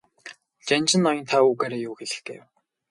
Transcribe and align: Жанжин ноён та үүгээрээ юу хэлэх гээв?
Жанжин 0.69 0.99
ноён 1.05 1.25
та 1.31 1.37
үүгээрээ 1.47 1.81
юу 1.87 1.95
хэлэх 1.99 2.19
гээв? 2.27 2.43